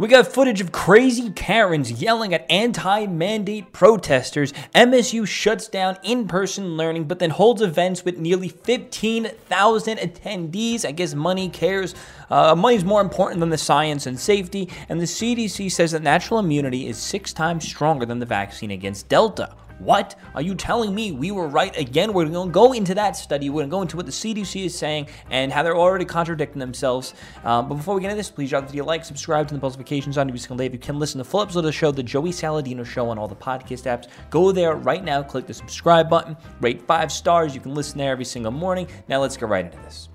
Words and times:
We 0.00 0.08
got 0.08 0.32
footage 0.32 0.62
of 0.62 0.72
crazy 0.72 1.28
Karens 1.28 2.00
yelling 2.00 2.32
at 2.32 2.50
anti 2.50 3.04
mandate 3.04 3.70
protesters. 3.70 4.54
MSU 4.74 5.26
shuts 5.26 5.68
down 5.68 5.98
in 6.02 6.26
person 6.26 6.78
learning, 6.78 7.04
but 7.04 7.18
then 7.18 7.28
holds 7.28 7.60
events 7.60 8.02
with 8.02 8.16
nearly 8.16 8.48
15,000 8.48 9.98
attendees. 9.98 10.86
I 10.86 10.92
guess 10.92 11.12
money 11.12 11.50
cares. 11.50 11.94
Uh, 12.30 12.54
money's 12.54 12.82
more 12.82 13.02
important 13.02 13.40
than 13.40 13.50
the 13.50 13.58
science 13.58 14.06
and 14.06 14.18
safety. 14.18 14.70
And 14.88 14.98
the 14.98 15.04
CDC 15.04 15.70
says 15.70 15.92
that 15.92 16.00
natural 16.00 16.40
immunity 16.40 16.88
is 16.88 16.96
six 16.96 17.34
times 17.34 17.68
stronger 17.68 18.06
than 18.06 18.20
the 18.20 18.26
vaccine 18.26 18.70
against 18.70 19.06
Delta. 19.10 19.54
What? 19.80 20.14
Are 20.34 20.42
you 20.42 20.54
telling 20.54 20.94
me 20.94 21.10
we 21.10 21.30
were 21.30 21.48
right 21.48 21.76
again? 21.76 22.12
We're 22.12 22.26
going 22.26 22.48
to 22.48 22.52
go 22.52 22.72
into 22.74 22.94
that 22.96 23.16
study. 23.16 23.48
We're 23.48 23.62
going 23.62 23.70
to 23.70 23.70
go 23.70 23.82
into 23.82 23.96
what 23.96 24.04
the 24.04 24.12
CDC 24.12 24.66
is 24.66 24.76
saying 24.76 25.08
and 25.30 25.50
how 25.50 25.62
they're 25.62 25.76
already 25.76 26.04
contradicting 26.04 26.60
themselves. 26.60 27.14
Um, 27.44 27.66
but 27.66 27.76
before 27.76 27.94
we 27.94 28.02
get 28.02 28.08
into 28.08 28.18
this, 28.18 28.30
please 28.30 28.50
drop 28.50 28.64
the 28.64 28.72
video, 28.72 28.84
like, 28.84 29.06
subscribe 29.06 29.48
to 29.48 29.54
the 29.54 29.60
notifications 29.60 30.18
on 30.18 30.28
every 30.28 30.38
single 30.38 30.58
day. 30.58 30.66
If 30.66 30.74
you 30.74 30.78
can 30.78 30.98
listen 30.98 31.16
to 31.18 31.24
full 31.24 31.40
episodes 31.40 31.56
of 31.56 31.64
the 31.64 31.72
show, 31.72 31.90
The 31.92 32.02
Joey 32.02 32.30
Saladino 32.30 32.84
Show 32.84 33.08
on 33.08 33.18
all 33.18 33.26
the 33.26 33.34
podcast 33.34 33.84
apps, 33.84 34.08
go 34.28 34.52
there 34.52 34.74
right 34.74 35.02
now, 35.02 35.22
click 35.22 35.46
the 35.46 35.54
subscribe 35.54 36.10
button, 36.10 36.36
rate 36.60 36.82
five 36.82 37.10
stars. 37.10 37.54
You 37.54 37.62
can 37.62 37.74
listen 37.74 37.96
there 37.96 38.12
every 38.12 38.26
single 38.26 38.52
morning. 38.52 38.86
Now 39.08 39.20
let's 39.20 39.36
get 39.38 39.48
right 39.48 39.64
into 39.64 39.78
this. 39.78 40.10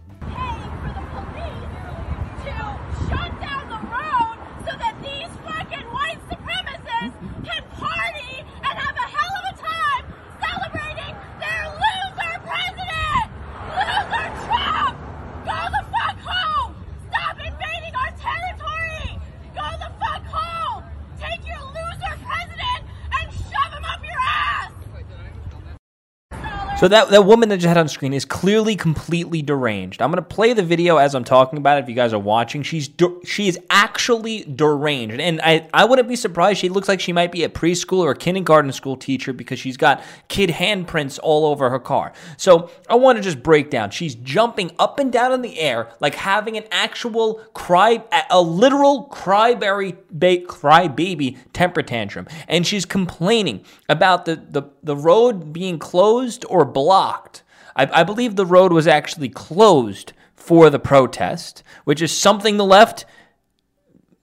So 26.77 26.89
that, 26.89 27.09
that 27.11 27.21
woman 27.21 27.47
that 27.49 27.57
just 27.59 27.69
had 27.69 27.77
on 27.77 27.87
screen 27.87 28.11
is 28.11 28.25
clearly 28.25 28.75
completely 28.75 29.41
deranged. 29.41 30.01
I'm 30.01 30.11
gonna 30.11 30.21
play 30.21 30.51
the 30.51 30.61
video 30.61 30.97
as 30.97 31.15
I'm 31.15 31.23
talking 31.23 31.57
about 31.57 31.77
it. 31.77 31.83
If 31.83 31.89
you 31.89 31.95
guys 31.95 32.11
are 32.11 32.19
watching, 32.19 32.63
she's 32.63 32.89
she 33.23 33.47
is 33.47 33.57
actually 33.69 34.43
deranged, 34.43 35.21
and 35.21 35.39
I 35.41 35.69
I 35.73 35.85
wouldn't 35.85 36.09
be 36.09 36.17
surprised. 36.17 36.59
She 36.59 36.67
looks 36.67 36.89
like 36.89 36.99
she 36.99 37.13
might 37.13 37.31
be 37.31 37.45
a 37.45 37.49
preschool 37.49 37.99
or 37.99 38.11
a 38.11 38.15
kindergarten 38.15 38.73
school 38.73 38.97
teacher 38.97 39.31
because 39.31 39.57
she's 39.57 39.77
got 39.77 40.03
kid 40.27 40.49
handprints 40.49 41.17
all 41.23 41.45
over 41.45 41.69
her 41.69 41.79
car. 41.79 42.11
So 42.35 42.69
I 42.89 42.95
want 42.95 43.17
to 43.17 43.23
just 43.23 43.41
break 43.41 43.69
down. 43.69 43.91
She's 43.91 44.15
jumping 44.15 44.71
up 44.77 44.99
and 44.99 45.13
down 45.13 45.31
in 45.31 45.43
the 45.43 45.57
air 45.57 45.87
like 46.01 46.15
having 46.15 46.57
an 46.57 46.65
actual 46.71 47.35
cry, 47.53 48.03
a 48.29 48.41
literal 48.41 49.07
cryberry 49.13 49.95
ba- 50.11 50.41
cry 50.41 50.89
baby 50.89 51.37
temper 51.53 51.81
tantrum, 51.81 52.27
and 52.49 52.67
she's 52.67 52.83
complaining 52.83 53.63
about 53.87 54.25
the 54.25 54.35
the 54.35 54.63
the 54.83 54.97
road 54.97 55.53
being 55.53 55.79
closed 55.79 56.45
or 56.49 56.64
were 56.65 56.71
blocked. 56.71 57.43
I, 57.75 58.01
I 58.01 58.03
believe 58.03 58.35
the 58.35 58.45
road 58.45 58.73
was 58.73 58.87
actually 58.87 59.29
closed 59.29 60.13
for 60.35 60.69
the 60.69 60.79
protest, 60.79 61.63
which 61.83 62.01
is 62.01 62.11
something 62.15 62.57
the 62.57 62.65
left 62.65 63.05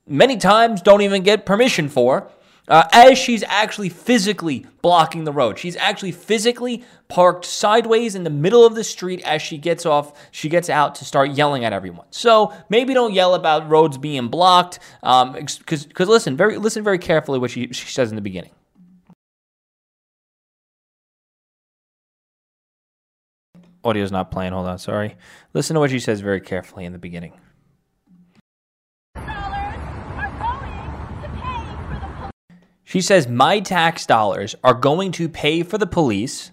many 0.06 0.36
times 0.36 0.82
don't 0.82 1.02
even 1.02 1.22
get 1.22 1.46
permission 1.46 1.88
for. 1.88 2.28
Uh, 2.68 2.84
as 2.92 3.18
she's 3.18 3.42
actually 3.48 3.88
physically 3.88 4.64
blocking 4.82 5.24
the 5.24 5.32
road. 5.32 5.58
She's 5.58 5.74
actually 5.76 6.12
physically 6.12 6.84
parked 7.08 7.44
sideways 7.44 8.14
in 8.14 8.22
the 8.22 8.30
middle 8.30 8.64
of 8.64 8.76
the 8.76 8.84
street 8.84 9.20
as 9.24 9.42
she 9.42 9.58
gets 9.58 9.84
off, 9.84 10.12
she 10.30 10.48
gets 10.48 10.70
out 10.70 10.94
to 10.94 11.04
start 11.04 11.32
yelling 11.32 11.64
at 11.64 11.72
everyone. 11.72 12.06
So 12.10 12.54
maybe 12.68 12.94
don't 12.94 13.12
yell 13.12 13.34
about 13.34 13.68
roads 13.68 13.98
being 13.98 14.28
blocked, 14.28 14.78
because 15.00 15.34
um, 15.34 15.88
because 15.88 16.08
listen 16.08 16.36
very 16.36 16.56
listen 16.56 16.84
very 16.84 16.98
carefully 16.98 17.40
what 17.40 17.50
she, 17.50 17.72
she 17.72 17.90
says 17.90 18.10
in 18.10 18.16
the 18.16 18.22
beginning. 18.22 18.52
Audio's 23.84 24.12
not 24.12 24.30
playing. 24.30 24.52
Hold 24.52 24.66
on, 24.66 24.78
sorry. 24.78 25.16
Listen 25.54 25.74
to 25.74 25.80
what 25.80 25.90
she 25.90 25.98
says 25.98 26.20
very 26.20 26.40
carefully 26.40 26.84
in 26.84 26.92
the 26.92 26.98
beginning. 26.98 27.32
She 32.84 33.00
says, 33.00 33.26
My 33.26 33.60
tax 33.60 34.04
dollars 34.04 34.54
are 34.62 34.74
going 34.74 35.12
to 35.12 35.28
pay 35.28 35.62
for 35.62 35.78
the 35.78 35.86
police 35.86 36.50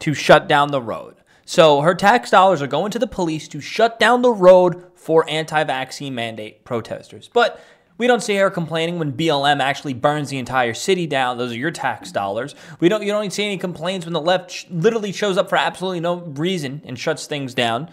to 0.00 0.14
shut 0.14 0.48
down 0.48 0.70
the 0.70 0.80
road. 0.82 1.16
So 1.44 1.80
her 1.82 1.94
tax 1.94 2.30
dollars 2.30 2.60
are 2.60 2.66
going 2.66 2.90
to 2.90 2.98
the 2.98 3.06
police 3.06 3.46
to 3.48 3.60
shut 3.60 4.00
down 4.00 4.22
the 4.22 4.32
road 4.32 4.84
for 4.96 5.24
anti 5.28 5.62
vaccine 5.62 6.14
mandate 6.14 6.64
protesters. 6.64 7.30
But 7.32 7.60
we 7.98 8.06
don't 8.06 8.22
see 8.22 8.36
her 8.36 8.50
complaining 8.50 8.98
when 8.98 9.12
BLM 9.12 9.60
actually 9.60 9.94
burns 9.94 10.30
the 10.30 10.38
entire 10.38 10.74
city 10.74 11.06
down. 11.06 11.38
Those 11.38 11.52
are 11.52 11.56
your 11.56 11.70
tax 11.70 12.12
dollars. 12.12 12.54
We 12.80 12.88
don't. 12.88 13.02
You 13.02 13.12
don't 13.12 13.30
see 13.32 13.44
any 13.44 13.58
complaints 13.58 14.06
when 14.06 14.12
the 14.12 14.20
left 14.20 14.50
sh- 14.50 14.64
literally 14.70 15.12
shows 15.12 15.38
up 15.38 15.48
for 15.48 15.56
absolutely 15.56 16.00
no 16.00 16.18
reason 16.18 16.82
and 16.84 16.98
shuts 16.98 17.26
things 17.26 17.54
down. 17.54 17.90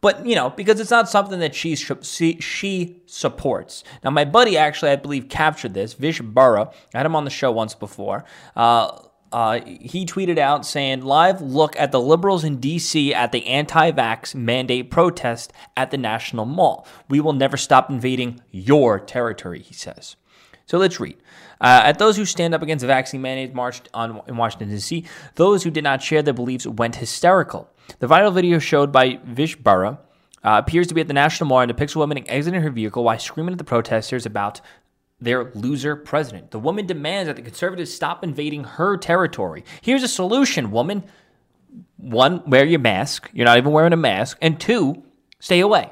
But 0.00 0.24
you 0.24 0.34
know, 0.34 0.50
because 0.50 0.80
it's 0.80 0.90
not 0.90 1.08
something 1.08 1.40
that 1.40 1.54
she 1.54 1.74
she, 1.76 3.02
supports. 3.06 3.84
Now, 4.02 4.10
my 4.10 4.24
buddy 4.24 4.56
actually, 4.56 4.92
I 4.92 4.96
believe, 4.96 5.28
captured 5.28 5.74
this. 5.74 5.92
Vish 5.94 6.20
Burra. 6.20 6.70
I 6.94 6.98
had 6.98 7.06
him 7.06 7.16
on 7.16 7.24
the 7.24 7.30
show 7.30 7.50
once 7.52 7.74
before. 7.74 8.24
Uh, 8.56 8.98
uh, 9.32 9.60
he 9.64 10.06
tweeted 10.06 10.38
out 10.38 10.66
saying, 10.66 11.02
Live 11.02 11.40
look 11.40 11.76
at 11.76 11.92
the 11.92 12.00
liberals 12.00 12.44
in 12.44 12.58
DC 12.58 13.12
at 13.12 13.32
the 13.32 13.46
anti 13.46 13.92
vax 13.92 14.34
mandate 14.34 14.90
protest 14.90 15.52
at 15.76 15.90
the 15.90 15.98
National 15.98 16.44
Mall. 16.44 16.86
We 17.08 17.20
will 17.20 17.32
never 17.32 17.56
stop 17.56 17.90
invading 17.90 18.40
your 18.50 18.98
territory, 18.98 19.60
he 19.60 19.74
says. 19.74 20.16
So 20.66 20.78
let's 20.78 21.00
read. 21.00 21.16
Uh, 21.60 21.82
at 21.84 21.98
those 21.98 22.16
who 22.16 22.24
stand 22.24 22.54
up 22.54 22.62
against 22.62 22.84
vaccine 22.84 23.20
mandate 23.20 23.54
marched 23.54 23.88
on, 23.92 24.22
in 24.26 24.36
Washington, 24.36 24.70
D.C., 24.70 25.04
those 25.34 25.62
who 25.62 25.70
did 25.70 25.84
not 25.84 26.02
share 26.02 26.22
their 26.22 26.32
beliefs 26.32 26.66
went 26.66 26.96
hysterical. 26.96 27.68
The 27.98 28.06
viral 28.06 28.32
video 28.32 28.58
showed 28.58 28.92
by 28.92 29.18
Vish 29.24 29.56
uh, 29.64 29.92
appears 30.42 30.86
to 30.86 30.94
be 30.94 31.00
at 31.00 31.08
the 31.08 31.14
National 31.14 31.48
Mall 31.48 31.60
and 31.60 31.68
depicts 31.68 31.94
a 31.94 31.98
woman 31.98 32.26
exiting 32.28 32.62
her 32.62 32.70
vehicle 32.70 33.04
while 33.04 33.18
screaming 33.18 33.52
at 33.52 33.58
the 33.58 33.64
protesters 33.64 34.24
about 34.24 34.60
their 35.20 35.52
loser 35.54 35.96
president. 35.96 36.50
The 36.50 36.58
woman 36.58 36.86
demands 36.86 37.26
that 37.28 37.36
the 37.36 37.42
conservatives 37.42 37.92
stop 37.92 38.24
invading 38.24 38.64
her 38.64 38.96
territory. 38.96 39.64
Here's 39.80 40.02
a 40.02 40.08
solution, 40.08 40.70
woman. 40.70 41.04
One, 41.96 42.42
wear 42.48 42.64
your 42.64 42.80
mask. 42.80 43.30
You're 43.32 43.46
not 43.46 43.58
even 43.58 43.72
wearing 43.72 43.92
a 43.92 43.96
mask. 43.96 44.38
And 44.40 44.58
two, 44.58 45.02
stay 45.38 45.60
away. 45.60 45.90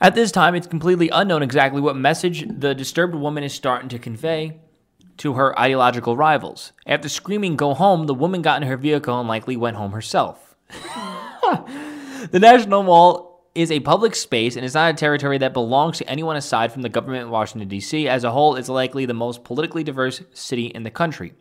At 0.00 0.14
this 0.14 0.32
time, 0.32 0.54
it's 0.54 0.66
completely 0.66 1.10
unknown 1.10 1.42
exactly 1.42 1.80
what 1.80 1.96
message 1.96 2.46
the 2.48 2.74
disturbed 2.74 3.14
woman 3.14 3.44
is 3.44 3.52
starting 3.52 3.90
to 3.90 3.98
convey 3.98 4.60
to 5.18 5.34
her 5.34 5.58
ideological 5.58 6.16
rivals. 6.16 6.72
After 6.86 7.10
screaming, 7.10 7.56
go 7.56 7.74
home, 7.74 8.06
the 8.06 8.14
woman 8.14 8.40
got 8.40 8.62
in 8.62 8.68
her 8.68 8.78
vehicle 8.78 9.18
and 9.18 9.28
likely 9.28 9.56
went 9.58 9.76
home 9.76 9.92
herself. 9.92 10.56
the 12.30 12.38
National 12.40 12.82
Mall 12.82 13.29
is 13.54 13.70
a 13.70 13.80
public 13.80 14.14
space 14.14 14.56
and 14.56 14.64
is 14.64 14.74
not 14.74 14.94
a 14.94 14.96
territory 14.96 15.38
that 15.38 15.52
belongs 15.52 15.98
to 15.98 16.08
anyone 16.08 16.36
aside 16.36 16.72
from 16.72 16.82
the 16.82 16.88
government 16.88 17.24
in 17.24 17.30
Washington, 17.30 17.68
D.C. 17.68 18.08
As 18.08 18.24
a 18.24 18.30
whole, 18.30 18.56
it's 18.56 18.68
likely 18.68 19.06
the 19.06 19.14
most 19.14 19.44
politically 19.44 19.82
diverse 19.82 20.22
city 20.32 20.66
in 20.66 20.84
the 20.84 20.90
country 20.90 21.34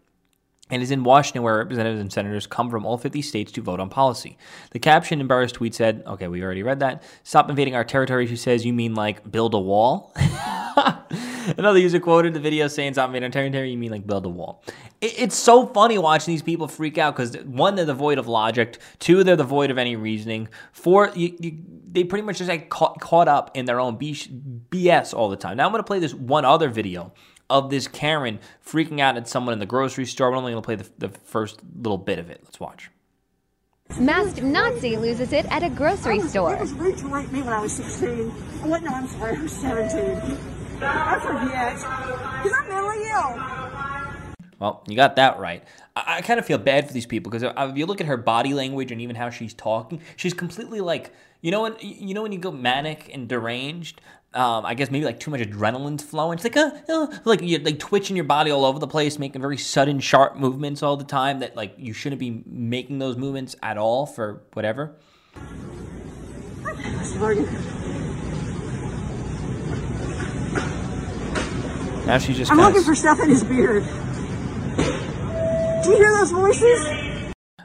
and 0.69 0.83
is 0.83 0.91
in 0.91 1.03
Washington 1.03 1.43
where 1.43 1.57
representatives 1.57 2.01
and 2.01 2.11
senators 2.11 2.47
come 2.47 2.69
from 2.69 2.85
all 2.85 2.97
50 2.97 3.21
states 3.21 3.51
to 3.53 3.61
vote 3.61 3.79
on 3.79 3.89
policy. 3.89 4.37
The 4.71 4.79
caption 4.79 5.19
in 5.19 5.27
Burra's 5.27 5.51
tweet 5.51 5.73
said, 5.73 6.03
okay, 6.05 6.27
we 6.27 6.43
already 6.43 6.63
read 6.63 6.79
that. 6.79 7.03
Stop 7.23 7.49
invading 7.49 7.75
our 7.75 7.83
territory, 7.83 8.27
she 8.27 8.35
says, 8.35 8.65
you 8.65 8.73
mean 8.73 8.95
like 8.95 9.29
build 9.29 9.53
a 9.53 9.59
wall? 9.59 10.13
Another 11.57 11.79
user 11.79 11.99
quoted 11.99 12.33
the 12.33 12.39
video 12.39 12.67
saying, 12.67 12.93
stop 12.93 13.07
invading 13.07 13.25
our 13.25 13.31
territory, 13.31 13.71
you 13.71 13.77
mean 13.77 13.91
like 13.91 14.05
build 14.05 14.25
a 14.25 14.29
wall. 14.29 14.63
It, 15.01 15.13
it's 15.17 15.35
so 15.35 15.65
funny 15.67 15.97
watching 15.97 16.33
these 16.33 16.41
people 16.41 16.67
freak 16.67 16.97
out 16.97 17.15
because 17.15 17.37
one, 17.43 17.75
they're 17.75 17.85
devoid 17.85 18.17
of 18.17 18.27
logic. 18.27 18.77
Two, 18.99 19.23
they're 19.23 19.35
devoid 19.35 19.71
of 19.71 19.77
any 19.77 19.95
reasoning. 19.95 20.49
Four, 20.71 21.11
you, 21.15 21.35
you, 21.39 21.57
they 21.91 22.03
pretty 22.03 22.25
much 22.25 22.37
just 22.37 22.49
get 22.49 22.69
caught, 22.69 22.99
caught 22.99 23.27
up 23.27 23.51
in 23.55 23.65
their 23.65 23.79
own 23.79 23.97
BS 23.97 25.13
all 25.13 25.29
the 25.29 25.37
time. 25.37 25.57
Now 25.57 25.65
I'm 25.65 25.71
going 25.71 25.83
to 25.83 25.87
play 25.87 25.99
this 25.99 26.13
one 26.13 26.45
other 26.45 26.69
video 26.69 27.13
of 27.49 27.69
this 27.69 27.87
Karen 27.87 28.39
freaking 28.65 28.99
out 28.99 29.17
at 29.17 29.27
someone 29.27 29.53
in 29.53 29.59
the 29.59 29.65
grocery 29.65 30.05
store. 30.05 30.31
We're 30.31 30.37
only 30.37 30.51
going 30.51 30.61
to 30.61 30.65
play 30.65 30.75
the, 30.75 30.89
the 30.97 31.09
first 31.09 31.61
little 31.75 31.97
bit 31.97 32.19
of 32.19 32.29
it. 32.29 32.41
Let's 32.43 32.59
watch. 32.59 32.91
Masked 33.97 34.43
Nazi 34.43 34.97
loses 34.97 35.33
it 35.33 35.45
at 35.51 35.63
a 35.63 35.69
grocery 35.69 36.19
was, 36.19 36.29
store. 36.29 36.53
It 36.53 36.61
was 36.61 36.73
rude 36.73 36.97
to 36.99 37.07
rape 37.07 37.31
me 37.31 37.41
when 37.41 37.53
I 37.53 37.59
was 37.59 37.73
16. 37.73 38.31
I 38.61 38.67
wasn't, 38.67 38.91
I'm 38.91 39.07
sorry, 39.07 39.37
I 39.37 39.41
was 39.41 39.51
17. 39.51 40.58
I 40.81 41.19
forget. 41.19 41.75
Because 42.43 42.57
I'm 42.57 42.69
mentally 42.69 43.09
ill. 43.09 43.59
Well, 44.59 44.83
you 44.87 44.95
got 44.95 45.15
that 45.15 45.39
right. 45.39 45.63
I, 45.95 46.17
I 46.17 46.21
kind 46.21 46.39
of 46.39 46.45
feel 46.45 46.57
bad 46.57 46.87
for 46.87 46.93
these 46.93 47.05
people 47.05 47.31
because 47.31 47.43
if 47.43 47.77
you 47.77 47.85
look 47.85 48.01
at 48.01 48.07
her 48.07 48.17
body 48.17 48.53
language 48.53 48.91
and 48.91 49.01
even 49.01 49.15
how 49.15 49.29
she's 49.29 49.53
talking, 49.53 50.01
she's 50.15 50.33
completely 50.33 50.81
like 50.81 51.13
you 51.41 51.51
know 51.51 51.61
when 51.63 51.75
you 51.79 52.13
know 52.13 52.21
when 52.21 52.31
you 52.31 52.39
go 52.39 52.51
manic 52.51 53.09
and 53.13 53.27
deranged. 53.27 54.01
Um, 54.31 54.63
I 54.63 54.75
guess 54.75 54.91
maybe 54.91 55.05
like 55.05 55.19
too 55.19 55.31
much 55.31 55.41
adrenaline's 55.41 56.03
flowing. 56.03 56.37
It's 56.37 56.43
like 56.43 56.55
uh, 56.55 56.69
uh, 56.87 57.07
like 57.25 57.39
you're 57.41 57.61
like 57.61 57.79
twitching 57.79 58.15
your 58.15 58.25
body 58.25 58.51
all 58.51 58.63
over 58.63 58.77
the 58.77 58.87
place, 58.87 59.17
making 59.17 59.41
very 59.41 59.57
sudden, 59.57 59.99
sharp 59.99 60.35
movements 60.35 60.83
all 60.83 60.97
the 60.97 61.03
time. 61.03 61.39
That 61.39 61.55
like 61.55 61.73
you 61.77 61.93
shouldn't 61.93 62.19
be 62.19 62.43
making 62.45 62.99
those 62.99 63.17
movements 63.17 63.55
at 63.63 63.79
all 63.79 64.05
for 64.05 64.43
whatever. 64.53 64.95
Now 72.09 72.17
just 72.17 72.51
I'm 72.51 72.57
looking 72.57 72.81
for 72.81 72.95
stuff 72.95 73.19
in 73.19 73.29
his 73.29 73.43
beard. 73.43 73.83
Do 75.83 75.91
you 75.91 75.97
hear 75.97 76.11
those 76.11 76.31
voices? 76.31 77.08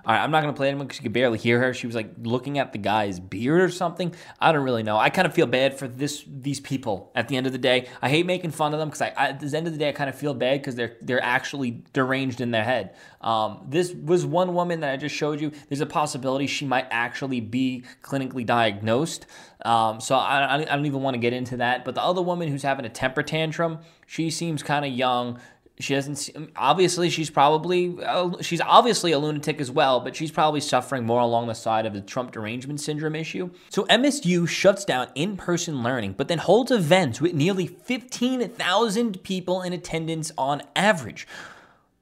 All 0.06 0.14
right, 0.14 0.22
I'm 0.22 0.30
not 0.30 0.42
gonna 0.42 0.52
play 0.52 0.70
it 0.70 0.78
because 0.78 0.98
you 0.98 1.02
could 1.02 1.12
barely 1.12 1.38
hear 1.38 1.58
her. 1.60 1.72
She 1.72 1.86
was 1.86 1.96
like 1.96 2.10
looking 2.22 2.58
at 2.58 2.72
the 2.72 2.78
guy's 2.78 3.18
beard 3.18 3.62
or 3.62 3.70
something. 3.70 4.14
I 4.38 4.52
don't 4.52 4.62
really 4.62 4.82
know. 4.82 4.98
I 4.98 5.08
kind 5.08 5.26
of 5.26 5.32
feel 5.32 5.46
bad 5.46 5.78
for 5.78 5.88
this 5.88 6.24
these 6.26 6.60
people. 6.60 7.10
At 7.14 7.28
the 7.28 7.36
end 7.36 7.46
of 7.46 7.52
the 7.52 7.58
day, 7.58 7.88
I 8.02 8.10
hate 8.10 8.26
making 8.26 8.50
fun 8.50 8.74
of 8.74 8.78
them 8.80 8.88
because 8.88 9.00
I, 9.00 9.12
I, 9.16 9.28
at 9.28 9.40
the 9.40 9.56
end 9.56 9.66
of 9.66 9.72
the 9.72 9.78
day 9.78 9.88
I 9.88 9.92
kind 9.92 10.10
of 10.10 10.16
feel 10.16 10.34
bad 10.34 10.60
because 10.60 10.74
they're 10.74 10.96
they're 11.00 11.22
actually 11.22 11.82
deranged 11.92 12.40
in 12.40 12.50
their 12.50 12.64
head. 12.64 12.94
Um, 13.22 13.64
this 13.68 13.92
was 13.94 14.26
one 14.26 14.54
woman 14.54 14.80
that 14.80 14.92
I 14.92 14.96
just 14.98 15.14
showed 15.14 15.40
you. 15.40 15.52
There's 15.68 15.80
a 15.80 15.86
possibility 15.86 16.46
she 16.46 16.66
might 16.66 16.86
actually 16.90 17.40
be 17.40 17.84
clinically 18.02 18.44
diagnosed. 18.44 19.24
Um, 19.64 20.00
so 20.00 20.14
I, 20.14 20.56
I 20.56 20.64
don't 20.64 20.84
even 20.84 21.00
want 21.00 21.14
to 21.14 21.18
get 21.18 21.32
into 21.32 21.56
that. 21.56 21.86
But 21.86 21.94
the 21.94 22.02
other 22.02 22.20
woman 22.20 22.48
who's 22.48 22.62
having 22.62 22.84
a 22.84 22.90
temper 22.90 23.22
tantrum, 23.22 23.78
she 24.06 24.30
seems 24.30 24.62
kind 24.62 24.84
of 24.84 24.92
young 24.92 25.40
she 25.80 25.94
doesn't 25.94 26.30
obviously 26.56 27.10
she's 27.10 27.30
probably 27.30 27.96
uh, 28.04 28.30
she's 28.40 28.60
obviously 28.60 29.12
a 29.12 29.18
lunatic 29.18 29.60
as 29.60 29.70
well 29.70 30.00
but 30.00 30.14
she's 30.14 30.30
probably 30.30 30.60
suffering 30.60 31.04
more 31.04 31.20
along 31.20 31.48
the 31.48 31.54
side 31.54 31.84
of 31.84 31.92
the 31.92 32.00
trump 32.00 32.30
derangement 32.30 32.80
syndrome 32.80 33.16
issue. 33.16 33.50
So 33.70 33.84
msu 33.84 34.46
shuts 34.48 34.84
down 34.84 35.08
in-person 35.14 35.82
learning 35.82 36.14
but 36.16 36.28
then 36.28 36.38
holds 36.38 36.70
events 36.70 37.20
with 37.20 37.34
nearly 37.34 37.66
15000 37.66 39.22
people 39.22 39.62
in 39.62 39.72
attendance 39.72 40.30
on 40.38 40.62
average 40.76 41.26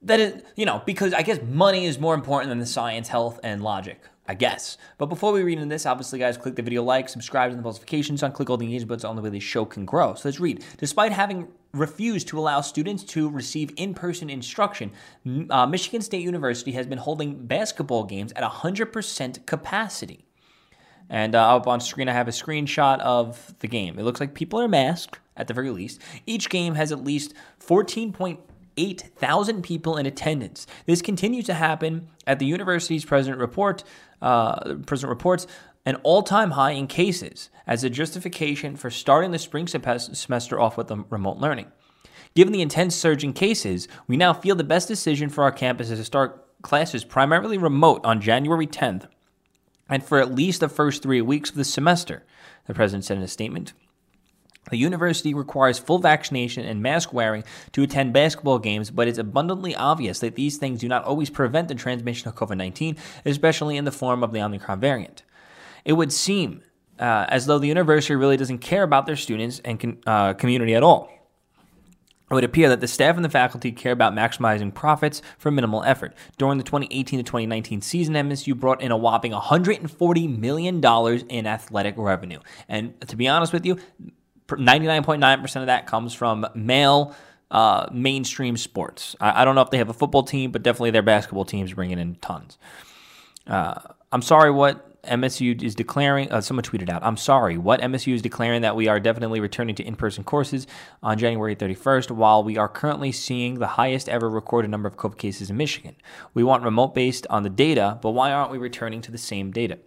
that 0.03 0.21
is 0.21 0.43
you 0.57 0.67
know 0.67 0.83
because 0.85 1.13
i 1.15 1.23
guess 1.23 1.39
money 1.49 1.87
is 1.87 1.99
more 1.99 2.15
important 2.15 2.51
than 2.51 2.59
the 2.59 2.67
science 2.67 3.09
health 3.09 3.39
and 3.43 3.63
logic 3.63 4.01
I 4.27 4.35
guess. 4.35 4.79
But 4.99 5.07
before 5.07 5.33
we 5.33 5.43
read 5.43 5.59
into 5.59 5.69
this, 5.69 5.85
obviously, 5.85 6.21
guys, 6.21 6.37
click 6.37 6.55
the 6.55 6.63
video 6.63 6.85
like, 6.85 7.09
subscribe 7.09 7.51
to 7.51 7.57
the 7.57 7.63
notifications 7.63 8.23
on, 8.23 8.31
click 8.31 8.49
all 8.49 8.57
the 8.57 8.65
engagement 8.65 8.89
buttons 8.89 9.05
on 9.05 9.17
the 9.17 9.23
way 9.23 9.31
the 9.31 9.41
show 9.41 9.65
can 9.65 9.85
grow. 9.85 10.15
So 10.15 10.29
let's 10.29 10.39
read. 10.39 10.65
Despite 10.79 11.11
having 11.11 11.49
refused 11.73 12.29
to 12.29 12.39
allow 12.39 12.61
students 12.61 13.03
to 13.05 13.29
receive 13.29 13.73
in 13.77 13.95
person 13.95 14.31
instruction, 14.31 14.93
uh, 15.51 15.67
Michigan 15.67 16.03
State 16.03 16.23
University 16.23 16.71
has 16.73 16.87
been 16.87 16.99
holding 16.99 17.47
basketball 17.47 18.05
games 18.05 18.33
at 18.37 18.45
100% 18.45 19.45
capacity. 19.45 20.25
And 21.11 21.35
uh, 21.35 21.57
up 21.57 21.67
on 21.67 21.81
screen, 21.81 22.09
I 22.09 22.13
have 22.13 22.29
a 22.29 22.33
screenshot 22.33 23.01
of 23.01 23.55
the 23.59 23.69
game. 23.69 23.99
It 23.99 24.05
looks 24.05 24.21
like 24.21 24.35
people 24.35 24.61
are 24.61 24.69
masked, 24.69 25.19
at 25.37 25.49
the 25.49 25.55
very 25.55 25.71
least. 25.71 26.01
Each 26.27 26.49
game 26.49 26.75
has 26.77 26.93
at 26.93 27.03
least 27.03 27.35
14.8 27.61 28.39
thousand 28.77 29.63
people 29.63 29.97
in 29.97 30.07
attendance. 30.07 30.67
This 30.87 31.03
continues 31.03 31.47
to 31.47 31.55
happen 31.55 32.09
at 32.27 32.39
the 32.39 32.47
university's 32.47 33.05
president 33.05 33.41
report. 33.41 33.85
Uh, 34.21 34.77
president 34.87 35.11
reports 35.11 35.47
an 35.85 35.97
all-time 35.97 36.53
high 36.53 36.71
in 36.71 36.87
cases 36.87 37.51
as 37.67 37.83
a 37.83 37.91
justification 37.91 38.77
for 38.77 38.91
starting 38.91 39.33
the 39.33 39.39
spring 39.39 39.67
semester 39.67 40.61
off 40.61 40.77
with 40.77 40.91
remote 41.11 41.39
learning. 41.39 41.67
Given 42.35 42.53
the 42.53 42.63
intense 42.63 42.95
surge 42.95 43.25
in 43.25 43.33
cases, 43.33 43.89
we 44.07 44.17
now 44.17 44.33
feel 44.33 44.55
the 44.55 44.65
best 44.65 44.89
decision 44.89 45.29
for 45.29 45.45
our 45.45 45.53
campus 45.53 45.91
is 45.91 45.99
to 45.99 46.05
start 46.05 46.39
classes 46.63 47.05
primarily 47.05 47.59
remote 47.59 48.01
on 48.05 48.21
January 48.21 48.67
10th 48.67 49.09
and 49.93 50.03
for 50.03 50.19
at 50.21 50.35
least 50.35 50.61
the 50.61 50.69
first 50.69 51.03
three 51.03 51.21
weeks 51.21 51.51
of 51.51 51.57
the 51.57 51.65
semester, 51.65 52.25
the 52.67 52.73
president 52.73 53.05
said 53.05 53.19
in 53.19 53.23
a 53.23 53.29
statement. 53.29 53.75
The 54.71 54.77
university 54.77 55.35
requires 55.35 55.79
full 55.79 55.99
vaccination 55.99 56.65
and 56.65 56.81
mask 56.81 57.13
wearing 57.13 57.45
to 57.73 57.83
attend 57.83 58.13
basketball 58.13 58.59
games, 58.59 58.91
but 58.91 59.09
it's 59.09 59.19
abundantly 59.19 59.75
obvious 59.75 60.21
that 60.21 60.37
these 60.37 60.57
things 60.57 60.81
do 60.81 60.89
not 60.89 61.05
always 61.05 61.31
prevent 61.31 61.69
the 61.69 61.75
transmission 61.75 62.29
of 62.29 62.37
COVID 62.37 62.57
19, 62.57 62.97
especially 63.25 63.77
in 63.77 63.85
the 63.85 63.93
form 63.93 64.23
of 64.23 64.33
the 64.33 64.41
Omicron 64.41 64.81
variant. 64.81 65.25
It 65.85 65.95
would 65.95 66.13
seem 66.13 66.63
uh, 66.99 67.27
as 67.29 67.47
though 67.47 67.59
the 67.59 67.67
university 67.67 68.15
really 68.15 68.37
doesn't 68.37 68.59
care 68.59 68.85
about 68.85 69.07
their 69.07 69.17
students 69.17 69.61
and 69.65 69.81
con- 69.81 69.99
uh, 70.07 70.35
community 70.35 70.75
at 70.75 70.83
all. 70.83 71.11
It 72.31 72.35
would 72.35 72.45
appear 72.45 72.71
that 72.71 72.81
the 72.81 72.89
staff 72.89 73.17
and 73.17 73.25
the 73.25 73.29
faculty 73.29 73.73
care 73.73 73.93
about 73.93 74.15
maximizing 74.15 74.73
profits 74.73 75.21
for 75.37 75.51
minimal 75.51 75.83
effort. 75.83 76.15
During 76.39 76.57
the 76.57 76.65
2018 76.65 77.19
to 77.19 77.23
2019 77.23 77.83
season, 77.83 78.15
MSU 78.15 78.59
brought 78.59 78.81
in 78.81 78.91
a 78.91 78.97
whopping 78.97 79.33
$140 79.33 80.39
million 80.39 80.83
in 81.29 81.47
athletic 81.47 81.95
revenue. 81.99 82.39
And 82.69 82.99
to 83.07 83.17
be 83.17 83.29
honest 83.29 83.53
with 83.53 83.67
you, 83.67 83.77
99.9% 84.49 85.57
of 85.61 85.67
that 85.67 85.87
comes 85.87 86.15
from 86.15 86.47
male 86.55 87.15
uh, 87.51 87.87
mainstream 87.93 88.57
sports. 88.57 89.15
I, 89.21 89.43
I, 89.43 89.45
don't 89.45 89.55
know 89.55 89.61
if 89.61 89.71
they 89.71 89.79
have 89.79 89.91
a 89.91 89.95
football 89.95 90.23
team, 90.23 90.53
but 90.53 90.63
definitely 90.63 90.91
their 90.91 91.03
basketball 91.03 91.45
teams 91.45 91.75
bringing 91.75 91.99
in 91.99 92.15
tons. 92.17 92.57
Uh, 93.47 93.79
I'm 94.11 94.23
sorry, 94.23 94.51
what 94.51 94.89
MSU 95.03 95.61
is 95.63 95.75
declaring, 95.75 96.31
uh, 96.31 96.41
someone 96.41 96.65
tweeted 96.65 96.89
out, 96.89 97.03
I'm 97.03 97.17
sorry, 97.17 97.59
what 97.59 97.81
MSU 97.81 98.15
is 98.15 98.23
declaring 98.23 98.63
that 98.63 98.77
we 98.77 98.89
are 98.89 99.01
definitely 99.01 99.41
returning 99.41 99.75
to 99.77 99.83
in 99.83 99.97
person 99.97 100.23
courses 100.23 100.67
on 101.03 101.19
January 101.19 101.57
31st, 101.57 102.13
while 102.13 102.43
we 102.43 102.57
are 102.57 102.69
currently 102.69 103.11
seeing 103.11 103.59
the 103.59 103.67
highest 103.67 104.09
ever 104.09 104.31
recorded 104.31 104.71
number 104.71 104.89
of 104.89 104.97
COVID 104.97 105.19
cases 105.19 105.51
in 105.51 105.57
Michigan. 105.57 105.97
We 106.35 106.45
want 106.45 106.63
remote 106.63 106.95
based 106.95 107.27
on 107.29 107.43
the 107.43 107.51
data, 107.51 107.99
but 108.01 108.11
why 108.11 108.33
aren't 108.33 108.53
we 108.53 108.59
returning 108.59 109.01
to 109.03 109.11
the 109.13 109.19
same 109.19 109.51
data? 109.51 109.79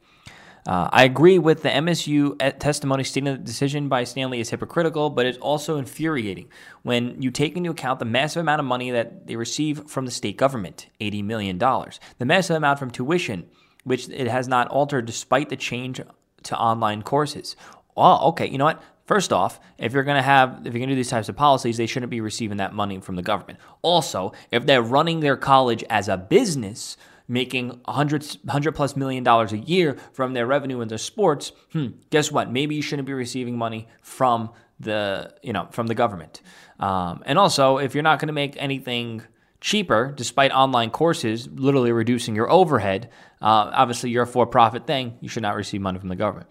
Uh, 0.68 0.90
I 0.92 1.04
agree 1.04 1.38
with 1.38 1.62
the 1.62 1.70
MSU 1.70 2.38
testimony 2.60 3.04
stating 3.04 3.26
that 3.26 3.38
the 3.38 3.46
decision 3.46 3.88
by 3.88 4.04
Stanley 4.04 4.40
is 4.40 4.50
hypocritical, 4.50 5.12
but 5.12 5.28
it's 5.28 5.38
also 5.38 5.78
infuriating 5.78 6.50
when 6.82 7.22
you 7.22 7.30
take 7.30 7.56
into 7.56 7.70
account 7.70 8.00
the 8.00 8.06
massive 8.06 8.42
amount 8.42 8.60
of 8.60 8.66
money 8.66 8.90
that 8.90 9.28
they 9.28 9.36
receive 9.36 9.88
from 9.88 10.06
the 10.06 10.12
state 10.12 10.38
government 10.38 10.88
$80 11.00 11.24
million, 11.24 11.60
the 11.60 12.26
massive 12.26 12.56
amount 12.56 12.80
from 12.80 12.90
tuition 12.90 13.48
which 13.86 14.10
it 14.10 14.28
has 14.28 14.48
not 14.50 14.68
altered 14.68 15.06
despite 15.06 15.50
the 15.50 15.56
change 15.56 16.02
to 16.44 16.58
online 16.58 17.02
courses. 17.04 17.56
Oh, 17.96 18.30
okay. 18.30 18.50
You 18.50 18.58
know 18.58 18.66
what? 18.66 18.84
First 19.06 19.32
off, 19.32 19.60
if 19.78 19.94
you're 19.94 20.04
going 20.04 20.18
to 20.18 20.24
have, 20.24 20.62
if 20.66 20.74
you're 20.74 20.80
going 20.80 20.90
to 20.90 20.96
do 20.96 20.96
these 20.96 21.10
types 21.10 21.30
of 21.30 21.36
policies, 21.36 21.78
they 21.78 21.86
shouldn't 21.86 22.10
be 22.10 22.22
receiving 22.22 22.58
that 22.58 22.74
money 22.74 23.00
from 23.00 23.16
the 23.16 23.22
government. 23.22 23.60
Also, 23.84 24.34
if 24.52 24.66
they're 24.66 24.82
running 24.82 25.20
their 25.20 25.38
college 25.38 25.84
as 25.90 26.10
a 26.10 26.18
business, 26.18 26.98
making 27.28 27.70
100, 27.86 28.38
100 28.44 28.72
plus 28.74 28.96
million 28.96 29.24
dollars 29.24 29.54
a 29.54 29.58
year 29.58 29.98
from 30.14 30.34
their 30.34 30.46
revenue 30.46 30.82
in 30.82 30.88
their 30.88 30.98
sports, 30.98 31.52
hmm, 31.72 31.88
guess 32.10 32.32
what? 32.32 32.52
Maybe 32.52 32.76
you 32.76 32.82
shouldn't 32.82 33.08
be 33.08 33.14
receiving 33.14 33.58
money 33.58 33.88
from 34.02 34.52
the, 34.80 35.34
you 35.42 35.54
know, 35.54 35.68
from 35.72 35.88
the 35.88 35.96
government. 35.96 36.42
Um, 36.80 37.24
and 37.26 37.40
also, 37.40 37.78
if 37.78 37.94
you're 37.94 38.04
not 38.04 38.20
going 38.20 38.28
to 38.28 38.34
make 38.34 38.56
anything 38.58 39.24
cheaper 39.66 40.14
despite 40.16 40.52
online 40.52 40.92
courses 40.92 41.48
literally 41.48 41.92
reducing 41.92 42.36
your 42.36 42.50
overhead. 42.52 43.10
Uh, 43.42 43.72
obviously, 43.74 44.12
you're 44.12 44.24
a 44.24 44.28
for-profit 44.28 44.86
thing; 44.86 45.18
you 45.22 45.28
should 45.28 45.42
not 45.42 45.56
receive 45.56 45.82
money 45.82 45.98
from 45.98 46.10
the 46.10 46.16
government, 46.16 46.48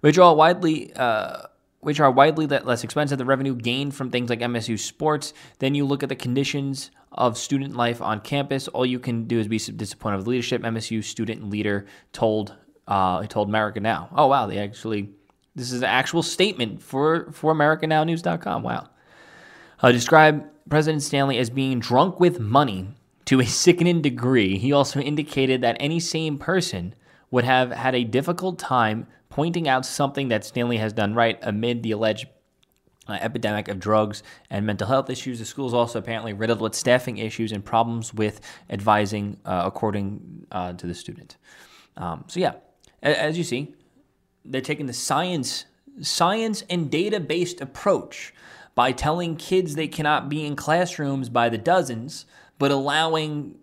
which 0.00 0.18
are 0.18 0.34
widely. 0.34 0.92
Uh, 0.94 1.42
which 1.80 2.00
are 2.00 2.10
widely 2.10 2.44
less 2.48 2.82
expensive, 2.82 3.18
the 3.18 3.24
revenue 3.24 3.54
gained 3.54 3.94
from 3.94 4.10
things 4.10 4.28
like 4.28 4.40
MSU 4.40 4.76
sports. 4.76 5.32
Then 5.60 5.76
you 5.76 5.84
look 5.84 6.02
at 6.02 6.08
the 6.08 6.16
conditions 6.16 6.90
of 7.18 7.36
student 7.36 7.76
life 7.76 8.00
on 8.00 8.20
campus. 8.20 8.68
All 8.68 8.86
you 8.86 8.98
can 8.98 9.24
do 9.24 9.38
is 9.38 9.48
be 9.48 9.58
disappointed 9.58 10.16
with 10.16 10.26
leadership. 10.26 10.62
MSU 10.62 11.04
student 11.04 11.50
leader 11.50 11.84
told 12.12 12.54
uh, 12.86 13.22
told 13.24 13.48
America 13.48 13.80
Now. 13.80 14.08
Oh 14.16 14.28
wow, 14.28 14.46
they 14.46 14.58
actually 14.58 15.10
this 15.54 15.72
is 15.72 15.82
an 15.82 15.88
actual 15.88 16.22
statement 16.22 16.80
for 16.80 17.30
for 17.32 17.52
AmericaNowNews.com. 17.52 18.62
Wow. 18.62 18.88
Uh, 19.80 19.92
describe 19.92 20.46
President 20.70 21.02
Stanley 21.02 21.38
as 21.38 21.50
being 21.50 21.80
drunk 21.80 22.20
with 22.20 22.40
money 22.40 22.88
to 23.26 23.40
a 23.40 23.46
sickening 23.46 24.00
degree. 24.00 24.56
He 24.56 24.72
also 24.72 25.00
indicated 25.00 25.60
that 25.60 25.76
any 25.80 26.00
sane 26.00 26.38
person 26.38 26.94
would 27.30 27.44
have 27.44 27.72
had 27.72 27.94
a 27.94 28.04
difficult 28.04 28.58
time 28.58 29.06
pointing 29.28 29.68
out 29.68 29.84
something 29.84 30.28
that 30.28 30.44
Stanley 30.44 30.78
has 30.78 30.92
done 30.92 31.14
right 31.14 31.38
amid 31.42 31.82
the 31.82 31.90
alleged 31.90 32.26
uh, 33.08 33.18
epidemic 33.20 33.68
of 33.68 33.78
drugs 33.78 34.22
and 34.50 34.66
mental 34.66 34.86
health 34.86 35.10
issues. 35.10 35.38
The 35.38 35.44
school 35.44 35.66
is 35.66 35.74
also 35.74 35.98
apparently 35.98 36.32
riddled 36.32 36.60
with 36.60 36.74
staffing 36.74 37.18
issues 37.18 37.52
and 37.52 37.64
problems 37.64 38.12
with 38.12 38.40
advising, 38.70 39.38
uh, 39.44 39.62
according 39.64 40.46
uh, 40.52 40.74
to 40.74 40.86
the 40.86 40.94
student. 40.94 41.36
Um, 41.96 42.24
so 42.28 42.40
yeah, 42.40 42.54
as 43.02 43.38
you 43.38 43.44
see, 43.44 43.74
they're 44.44 44.60
taking 44.60 44.86
the 44.86 44.92
science, 44.92 45.64
science 46.00 46.62
and 46.70 46.90
data 46.90 47.20
based 47.20 47.60
approach 47.60 48.32
by 48.74 48.92
telling 48.92 49.36
kids 49.36 49.74
they 49.74 49.88
cannot 49.88 50.28
be 50.28 50.44
in 50.44 50.54
classrooms 50.54 51.28
by 51.28 51.48
the 51.48 51.58
dozens, 51.58 52.26
but 52.58 52.70
allowing 52.70 53.58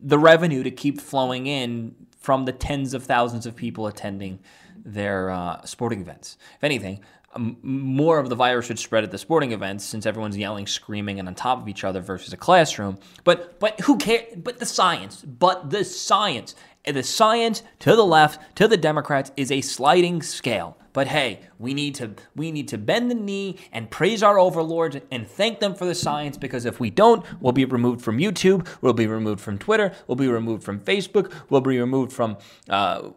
the 0.00 0.18
revenue 0.18 0.62
to 0.62 0.70
keep 0.70 1.00
flowing 1.00 1.46
in 1.46 1.94
from 2.18 2.44
the 2.44 2.52
tens 2.52 2.94
of 2.94 3.04
thousands 3.04 3.46
of 3.46 3.54
people 3.54 3.86
attending 3.86 4.38
their 4.84 5.30
uh, 5.30 5.62
sporting 5.64 6.00
events. 6.00 6.36
If 6.56 6.64
anything, 6.64 7.00
more 7.36 8.18
of 8.18 8.28
the 8.28 8.34
virus 8.34 8.66
should 8.66 8.78
spread 8.78 9.04
at 9.04 9.10
the 9.10 9.18
sporting 9.18 9.52
events 9.52 9.84
since 9.84 10.06
everyone's 10.06 10.36
yelling, 10.36 10.66
screaming, 10.66 11.18
and 11.18 11.28
on 11.28 11.34
top 11.34 11.60
of 11.60 11.68
each 11.68 11.84
other 11.84 12.00
versus 12.00 12.32
a 12.32 12.36
classroom. 12.36 12.98
But 13.24 13.60
but 13.60 13.80
who 13.80 13.96
cares? 13.98 14.34
But 14.36 14.58
the 14.58 14.66
science. 14.66 15.22
But 15.22 15.70
the 15.70 15.84
science. 15.84 16.54
The 16.86 17.02
science 17.02 17.62
to 17.80 17.94
the 17.94 18.04
left, 18.04 18.56
to 18.56 18.66
the 18.66 18.78
Democrats, 18.78 19.30
is 19.36 19.52
a 19.52 19.60
sliding 19.60 20.22
scale. 20.22 20.78
But 20.94 21.06
hey, 21.08 21.40
we 21.58 21.74
need 21.74 21.94
to 21.96 22.14
we 22.34 22.50
need 22.50 22.66
to 22.68 22.78
bend 22.78 23.10
the 23.10 23.14
knee 23.14 23.56
and 23.72 23.90
praise 23.90 24.22
our 24.22 24.38
overlords 24.38 24.96
and 25.10 25.28
thank 25.28 25.60
them 25.60 25.74
for 25.74 25.84
the 25.84 25.94
science 25.94 26.36
because 26.36 26.64
if 26.64 26.80
we 26.80 26.88
don't, 26.90 27.24
we'll 27.40 27.52
be 27.52 27.66
removed 27.66 28.00
from 28.02 28.18
YouTube, 28.18 28.66
we'll 28.80 28.94
be 28.94 29.06
removed 29.06 29.40
from 29.40 29.58
Twitter, 29.58 29.92
we'll 30.06 30.16
be 30.16 30.28
removed 30.28 30.64
from 30.64 30.80
Facebook, 30.80 31.32
we'll 31.50 31.60
be 31.60 31.78
removed 31.78 32.10
from 32.10 32.38
uh, 32.70 33.10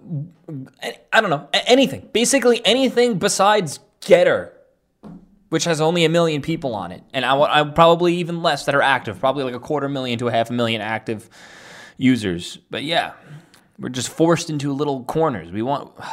I 1.13 1.21
don't 1.21 1.29
know 1.29 1.47
anything. 1.53 2.09
Basically 2.11 2.61
anything 2.65 3.17
besides 3.17 3.79
Gettr 4.01 4.51
which 5.51 5.65
has 5.65 5.81
only 5.81 6.05
a 6.05 6.09
million 6.09 6.41
people 6.41 6.73
on 6.73 6.93
it, 6.93 7.03
and 7.11 7.25
I, 7.25 7.37
I 7.37 7.63
probably 7.65 8.15
even 8.15 8.41
less 8.41 8.63
that 8.65 8.73
are 8.73 8.81
active, 8.81 9.19
probably 9.19 9.43
like 9.43 9.53
a 9.53 9.59
quarter 9.59 9.89
million 9.89 10.17
to 10.19 10.29
a 10.29 10.31
half 10.31 10.49
a 10.49 10.53
million 10.53 10.79
active 10.79 11.29
users. 11.97 12.57
But 12.69 12.85
yeah, 12.85 13.11
we're 13.77 13.89
just 13.89 14.07
forced 14.07 14.49
into 14.49 14.71
little 14.71 15.03
corners. 15.03 15.51
We 15.51 15.61
want. 15.61 15.93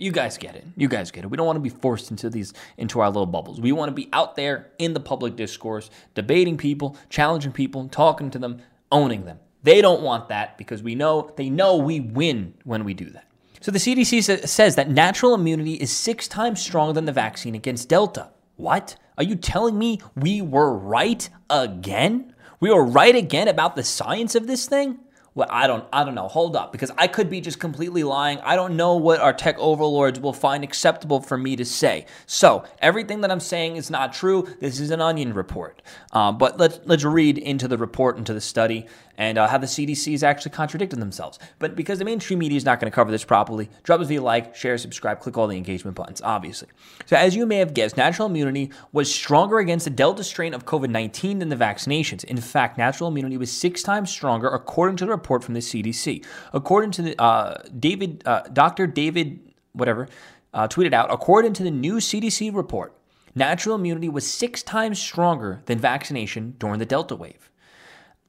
You 0.00 0.12
guys 0.12 0.38
get 0.38 0.54
it. 0.54 0.64
You 0.76 0.86
guys 0.86 1.10
get 1.10 1.24
it. 1.24 1.26
We 1.26 1.36
don't 1.36 1.46
want 1.46 1.56
to 1.56 1.60
be 1.60 1.70
forced 1.70 2.12
into 2.12 2.30
these 2.30 2.54
into 2.76 3.00
our 3.00 3.08
little 3.08 3.26
bubbles. 3.26 3.60
We 3.60 3.72
want 3.72 3.88
to 3.88 3.92
be 3.92 4.08
out 4.12 4.36
there 4.36 4.70
in 4.78 4.94
the 4.94 5.00
public 5.00 5.34
discourse, 5.34 5.90
debating 6.14 6.56
people, 6.56 6.96
challenging 7.10 7.50
people, 7.50 7.88
talking 7.88 8.30
to 8.30 8.38
them, 8.38 8.62
owning 8.92 9.24
them. 9.24 9.40
They 9.64 9.82
don't 9.82 10.02
want 10.02 10.28
that 10.28 10.56
because 10.56 10.84
we 10.84 10.94
know 10.94 11.32
they 11.34 11.50
know 11.50 11.78
we 11.78 11.98
win 11.98 12.54
when 12.62 12.84
we 12.84 12.94
do 12.94 13.10
that. 13.10 13.27
So 13.60 13.70
the 13.70 13.78
CDC 13.78 14.46
says 14.46 14.76
that 14.76 14.90
natural 14.90 15.34
immunity 15.34 15.74
is 15.74 15.90
6 15.90 16.28
times 16.28 16.60
stronger 16.60 16.92
than 16.92 17.04
the 17.06 17.12
vaccine 17.12 17.54
against 17.54 17.88
Delta. 17.88 18.30
What? 18.56 18.96
Are 19.16 19.24
you 19.24 19.34
telling 19.36 19.78
me 19.78 20.00
we 20.14 20.40
were 20.40 20.72
right 20.72 21.28
again? 21.50 22.34
We 22.60 22.70
were 22.70 22.84
right 22.84 23.14
again 23.14 23.48
about 23.48 23.76
the 23.76 23.82
science 23.82 24.34
of 24.34 24.46
this 24.46 24.66
thing? 24.66 24.98
Well, 25.34 25.46
I 25.50 25.68
don't, 25.68 25.84
I 25.92 26.02
don't 26.02 26.16
know. 26.16 26.26
Hold 26.26 26.56
up, 26.56 26.72
because 26.72 26.90
I 26.98 27.06
could 27.06 27.30
be 27.30 27.40
just 27.40 27.60
completely 27.60 28.02
lying. 28.02 28.40
I 28.40 28.56
don't 28.56 28.76
know 28.76 28.96
what 28.96 29.20
our 29.20 29.32
tech 29.32 29.56
overlords 29.60 30.18
will 30.18 30.32
find 30.32 30.64
acceptable 30.64 31.20
for 31.20 31.38
me 31.38 31.54
to 31.54 31.64
say. 31.64 32.06
So 32.26 32.64
everything 32.80 33.20
that 33.20 33.30
I'm 33.30 33.38
saying 33.38 33.76
is 33.76 33.88
not 33.88 34.12
true. 34.12 34.48
This 34.58 34.80
is 34.80 34.90
an 34.90 35.00
onion 35.00 35.32
report. 35.32 35.80
Uh, 36.12 36.32
but 36.32 36.58
let's 36.58 36.80
let's 36.86 37.04
read 37.04 37.38
into 37.38 37.68
the 37.68 37.78
report, 37.78 38.18
into 38.18 38.34
the 38.34 38.40
study, 38.40 38.86
and 39.18 39.36
uh, 39.36 39.48
how 39.48 39.58
the 39.58 39.66
CDC 39.66 40.14
is 40.14 40.22
actually 40.22 40.52
contradicting 40.52 41.00
themselves. 41.00 41.38
But 41.58 41.76
because 41.76 41.98
the 41.98 42.04
mainstream 42.04 42.38
media 42.38 42.56
is 42.56 42.64
not 42.64 42.80
going 42.80 42.90
to 42.90 42.94
cover 42.94 43.10
this 43.10 43.24
properly, 43.24 43.68
drop 43.82 44.00
us 44.00 44.06
via 44.06 44.22
like, 44.22 44.54
share, 44.54 44.78
subscribe, 44.78 45.20
click 45.20 45.36
all 45.36 45.48
the 45.48 45.56
engagement 45.56 45.96
buttons, 45.96 46.22
obviously. 46.22 46.68
So, 47.04 47.16
as 47.16 47.36
you 47.36 47.44
may 47.44 47.56
have 47.56 47.74
guessed, 47.74 47.96
natural 47.96 48.28
immunity 48.28 48.70
was 48.92 49.12
stronger 49.12 49.58
against 49.58 49.84
the 49.84 49.90
Delta 49.90 50.24
strain 50.24 50.54
of 50.54 50.64
COVID 50.64 50.90
19 50.90 51.40
than 51.40 51.48
the 51.48 51.56
vaccinations. 51.56 52.24
In 52.24 52.40
fact, 52.40 52.78
natural 52.78 53.08
immunity 53.10 53.36
was 53.36 53.50
six 53.50 53.82
times 53.82 54.10
stronger, 54.10 54.48
according 54.48 54.96
to 54.98 55.04
the 55.04 55.10
report 55.10 55.42
from 55.42 55.54
the 55.54 55.60
CDC. 55.60 56.24
According 56.52 56.92
to 56.92 57.02
the, 57.02 57.20
uh, 57.20 57.62
David, 57.78 58.22
uh, 58.24 58.42
Dr. 58.52 58.86
David, 58.86 59.40
whatever, 59.72 60.08
uh, 60.54 60.68
tweeted 60.68 60.92
out, 60.92 61.12
according 61.12 61.52
to 61.54 61.62
the 61.64 61.70
new 61.70 61.96
CDC 61.96 62.54
report, 62.54 62.94
natural 63.34 63.74
immunity 63.74 64.08
was 64.08 64.26
six 64.26 64.62
times 64.62 64.98
stronger 64.98 65.62
than 65.66 65.78
vaccination 65.78 66.54
during 66.58 66.78
the 66.78 66.86
Delta 66.86 67.16
wave. 67.16 67.50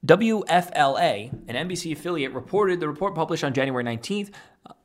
WFLA, 0.06 1.32
an 1.50 1.68
NBC 1.68 1.92
affiliate, 1.92 2.32
reported 2.32 2.80
the 2.80 2.88
report 2.88 3.16
published 3.16 3.44
on 3.44 3.54
January 3.54 3.84
19th 3.84 4.32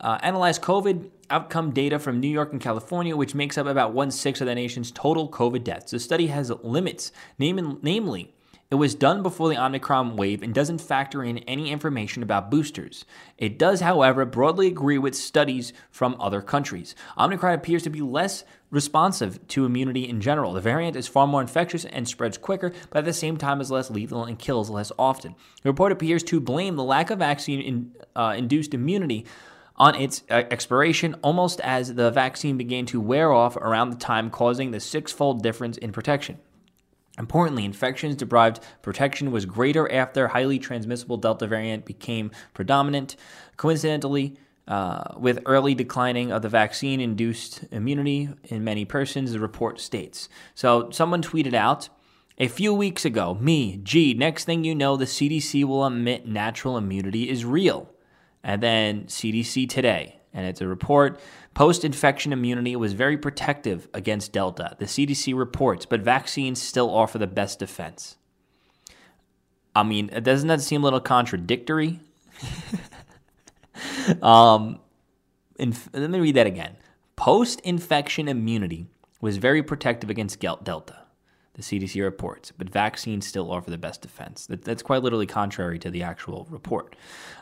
uh, 0.01 0.19
analyzed 0.23 0.61
COVID 0.63 1.11
outcome 1.31 1.71
data 1.71 1.99
from 1.99 2.21
New 2.21 2.29
York 2.29 2.53
and 2.53 2.61
California, 2.61 3.17
which 3.17 3.35
makes 3.35 3.57
up 3.57 3.67
about 3.67 3.93
one 3.93 4.11
sixth 4.11 4.41
of 4.43 4.47
the 4.47 4.55
nation's 4.55 4.91
total 4.91 5.29
COVID 5.29 5.63
deaths. 5.63 5.93
The 5.93 6.01
study 6.01 6.27
has 6.29 6.51
limits, 6.63 7.13
namely, 7.39 8.35
it 8.71 8.77
was 8.77 8.95
done 8.95 9.23
before 9.23 9.49
the 9.49 9.63
Omicron 9.63 10.17
wave 10.17 10.43
and 10.43 10.55
doesn't 10.55 10.81
factor 10.81 11.23
in 11.23 11.39
any 11.39 11.71
information 11.71 12.23
about 12.23 12.51
boosters. 12.51 13.05
It 13.39 13.59
does, 13.59 13.81
however, 13.81 14.25
broadly 14.25 14.67
agree 14.67 14.99
with 14.99 15.15
studies 15.15 15.73
from 15.91 16.17
other 16.19 16.41
countries. 16.41 16.95
Omicron 17.19 17.55
appears 17.55 17.83
to 17.85 17.91
be 17.91 18.01
less 18.01 18.45
responsive 18.71 19.47
to 19.49 19.65
immunity 19.65 20.09
in 20.09 20.21
general. 20.21 20.53
The 20.53 20.61
variant 20.61 20.97
is 20.97 21.07
far 21.07 21.27
more 21.27 21.41
infectious 21.41 21.85
and 21.85 22.09
spreads 22.09 22.37
quicker, 22.37 22.73
but 22.91 22.99
at 22.99 23.05
the 23.05 23.13
same 23.13 23.37
time 23.37 23.61
is 23.61 23.71
less 23.71 23.91
lethal 23.91 24.25
and 24.25 24.39
kills 24.39 24.71
less 24.71 24.91
often. 24.99 25.37
The 25.63 25.71
report 25.71 25.93
appears 25.93 26.23
to 26.25 26.41
blame 26.41 26.75
the 26.75 26.83
lack 26.83 27.11
of 27.11 27.21
vaccine 27.21 27.61
in, 27.61 27.93
uh, 28.17 28.35
induced 28.37 28.75
immunity 28.75 29.27
on 29.77 29.95
its 29.95 30.23
uh, 30.31 30.43
expiration, 30.51 31.15
almost 31.23 31.61
as 31.61 31.95
the 31.95 32.11
vaccine 32.11 32.57
began 32.57 32.87
to 32.87 33.01
wear 33.01 33.33
off 33.33 33.57
around 33.57 33.91
the 33.91 33.97
time, 33.97 34.31
causing 34.31 34.71
the 34.71 34.81
six 34.81 35.13
fold 35.13 35.43
difference 35.43 35.77
in 35.77 35.93
protection. 35.93 36.39
Importantly, 37.19 37.65
infections 37.65 38.17
deprived 38.17 38.61
protection 38.83 39.31
was 39.31 39.47
greater 39.47 39.91
after 39.93 40.29
highly 40.29 40.59
transmissible 40.59 41.17
Delta 41.17 41.47
variant 41.47 41.85
became 41.85 42.31
predominant. 42.55 43.17
Coincidentally, 43.57 44.37
uh, 44.67 45.15
with 45.17 45.41
early 45.47 45.75
declining 45.75 46.33
of 46.33 46.43
the 46.43 46.49
vaccine 46.49 47.01
induced 47.01 47.65
immunity 47.71 48.31
in 48.45 48.65
many 48.65 48.85
persons, 48.85 49.33
the 49.33 49.39
report 49.39 49.79
states. 49.79 50.29
So, 50.55 50.91
someone 50.91 51.23
tweeted 51.23 51.55
out 51.55 51.89
a 52.39 52.49
few 52.49 52.75
weeks 52.75 53.05
ago, 53.05 53.35
me, 53.35 53.79
gee, 53.83 54.15
next 54.15 54.45
thing 54.45 54.65
you 54.65 54.75
know, 54.75 54.97
the 54.97 55.05
CDC 55.05 55.65
will 55.65 55.87
admit 55.87 56.27
natural 56.27 56.77
immunity 56.77 57.29
is 57.31 57.45
real. 57.45 57.91
And 58.43 58.63
then 58.63 59.05
CDC 59.05 59.69
today, 59.69 60.21
and 60.33 60.47
it's 60.47 60.61
a 60.61 60.67
report. 60.67 61.21
Post 61.55 61.85
infection 61.85 62.33
immunity 62.33 62.75
was 62.75 62.93
very 62.95 63.17
protective 63.17 63.89
against 63.95 64.33
Delta, 64.33 64.77
the 64.79 64.87
CDC 64.87 65.37
reports, 65.37 65.87
but 65.87 66.01
vaccines 66.01 66.61
still 66.61 66.91
offer 66.91 67.17
the 67.17 67.29
best 67.29 67.61
defense. 67.61 68.17
I 69.75 69.85
mean, 69.85 70.09
doesn't 70.23 70.49
that 70.49 70.61
seem 70.61 70.83
a 70.83 70.85
little 70.85 71.01
contradictory? 71.01 72.01
um, 74.23 74.81
inf- 75.59 75.89
let 75.93 76.11
me 76.11 76.21
read 76.21 76.37
that 76.37 76.47
again. 76.47 76.77
Post 77.17 77.61
infection 77.61 78.29
immunity 78.29 78.87
was 79.21 79.37
very 79.37 79.63
protective 79.63 80.11
against 80.11 80.41
Delta 80.41 81.04
the 81.55 81.63
CDC 81.63 82.03
reports, 82.03 82.53
but 82.57 82.69
vaccines 82.69 83.27
still 83.27 83.51
offer 83.51 83.71
the 83.71 83.79
best 83.79 84.03
defense. 84.03 84.47
That, 84.47 84.65
that's 84.65 84.83
quite 84.83 85.03
literally 85.03 85.27
contrary 85.27 85.79
to 85.81 85.91
the 85.91 86.03
actual 86.03 86.47
report. 86.51 86.97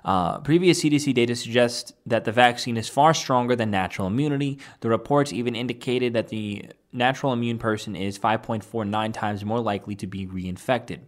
Uh, 0.05 0.39
previous 0.41 0.83
CDC 0.83 1.15
data 1.15 1.35
suggests 1.35 1.95
that 2.05 2.25
the 2.25 2.33
vaccine 2.33 2.77
is 2.77 2.89
far 2.89 3.15
stronger 3.15 3.57
than 3.57 3.71
natural 3.71 4.07
immunity. 4.07 4.59
The 4.81 4.91
reports 4.91 5.33
even 5.33 5.55
indicated 5.55 6.13
that 6.13 6.29
the 6.29 6.67
natural 6.93 7.33
immune 7.33 7.59
person 7.59 7.97
is 7.97 8.19
5.49 8.19 9.15
times 9.15 9.45
more 9.47 9.61
likely 9.61 9.97
to 9.97 10.07
be 10.07 10.27
reinfected. 10.27 11.01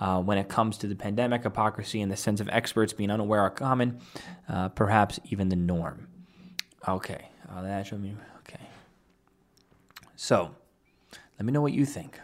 Uh, 0.00 0.20
when 0.20 0.38
it 0.38 0.48
comes 0.48 0.78
to 0.78 0.86
the 0.86 0.94
pandemic, 0.94 1.42
hypocrisy 1.42 2.00
and 2.00 2.10
the 2.10 2.16
sense 2.16 2.40
of 2.40 2.48
experts 2.50 2.92
being 2.92 3.10
unaware 3.10 3.40
are 3.40 3.50
common, 3.50 4.00
uh, 4.48 4.68
perhaps 4.68 5.18
even 5.24 5.48
the 5.48 5.56
norm. 5.56 6.06
Okay, 6.86 7.28
uh. 7.50 7.60
Okay, 8.40 8.64
so 10.14 10.54
let 11.38 11.46
me 11.46 11.52
know 11.52 11.60
what 11.60 11.72
you 11.72 11.86
think. 11.86 12.20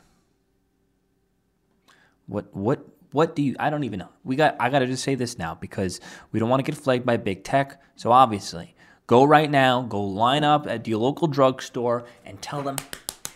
What 2.26 2.54
what 2.54 2.85
what 3.12 3.37
do 3.37 3.42
you 3.42 3.54
I 3.59 3.71
don't 3.71 3.85
even 3.85 4.00
know. 4.00 4.09
We 4.25 4.37
got 4.37 4.56
I 4.59 4.71
got 4.71 4.80
to 4.80 4.87
just 4.87 5.04
say 5.04 5.14
this 5.14 5.38
now 5.38 5.54
because 5.54 6.00
we 6.33 6.40
don't 6.40 6.49
want 6.49 6.64
to 6.64 6.71
get 6.71 6.78
flagged 6.78 7.06
by 7.06 7.16
big 7.16 7.44
tech. 7.44 7.80
So 7.97 8.11
obviously, 8.11 8.75
go 9.06 9.25
right 9.25 9.50
now, 9.50 9.83
go 9.83 10.02
line 10.02 10.42
up 10.42 10.66
at 10.66 10.87
your 10.88 10.99
local 10.99 11.28
drugstore 11.28 12.04
and 12.25 12.42
tell 12.42 12.62
them, 12.62 12.76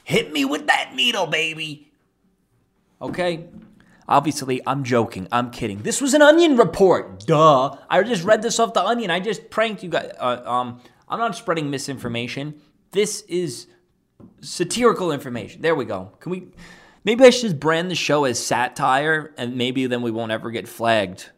"Hit 0.05 0.33
me 0.33 0.45
with 0.45 0.67
that 0.67 0.93
needle, 0.95 1.27
baby." 1.27 1.93
Okay? 3.01 3.45
Obviously, 4.09 4.61
I'm 4.67 4.85
joking. 4.85 5.29
I'm 5.31 5.51
kidding. 5.51 5.83
This 5.83 6.01
was 6.01 6.15
an 6.15 6.23
onion 6.23 6.57
report. 6.57 7.27
Duh. 7.27 7.77
I 7.91 8.03
just 8.03 8.25
read 8.25 8.41
this 8.43 8.59
off 8.59 8.73
the 8.73 8.83
onion. 8.83 9.11
I 9.11 9.21
just 9.21 9.51
pranked 9.51 9.83
you 9.83 9.91
guys. 9.91 10.11
Uh, 10.19 10.43
um, 10.47 10.81
I'm 11.09 11.19
not 11.19 11.37
spreading 11.37 11.71
misinformation. 11.71 12.55
This 12.93 13.21
is 13.29 13.67
satirical 14.41 15.13
information. 15.13 15.63
There 15.63 15.75
we 15.75 15.85
go. 15.85 16.13
Can 16.21 16.31
we? 16.31 16.49
Maybe 17.05 17.25
I 17.25 17.31
should 17.31 17.43
just 17.43 17.61
brand 17.61 17.91
the 17.91 17.95
show 17.95 18.25
as 18.25 18.45
satire, 18.45 19.35
and 19.39 19.57
maybe 19.57 19.87
then 19.87 20.03
we 20.03 20.11
won't 20.11 20.33
ever 20.33 20.51
get 20.51 20.69
flagged. 20.69 21.31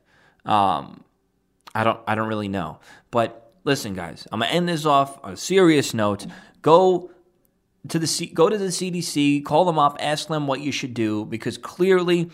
Um, 0.44 1.04
I 1.74 1.84
don't. 1.84 2.00
I 2.06 2.14
don't 2.14 2.28
really 2.28 2.48
know. 2.48 2.80
But 3.10 3.52
listen, 3.64 3.94
guys, 3.94 4.26
I'm 4.32 4.40
gonna 4.40 4.52
end 4.52 4.68
this 4.68 4.86
off 4.86 5.22
on 5.24 5.34
a 5.34 5.36
serious 5.36 5.94
note. 5.94 6.26
Go 6.62 7.10
to 7.88 7.98
the 7.98 8.06
C- 8.06 8.26
go 8.26 8.48
to 8.48 8.58
the 8.58 8.66
CDC, 8.66 9.44
call 9.44 9.64
them 9.64 9.78
up, 9.78 9.96
ask 10.00 10.28
them 10.28 10.46
what 10.46 10.60
you 10.60 10.72
should 10.72 10.94
do 10.94 11.24
because 11.24 11.56
clearly 11.58 12.30